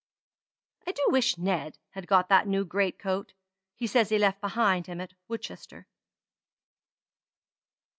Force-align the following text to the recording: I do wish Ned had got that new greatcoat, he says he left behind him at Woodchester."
I 0.87 0.93
do 0.93 1.03
wish 1.09 1.37
Ned 1.37 1.77
had 1.91 2.07
got 2.07 2.27
that 2.29 2.47
new 2.47 2.65
greatcoat, 2.65 3.33
he 3.75 3.85
says 3.85 4.09
he 4.09 4.17
left 4.17 4.41
behind 4.41 4.87
him 4.87 4.99
at 4.99 5.13
Woodchester." 5.27 5.85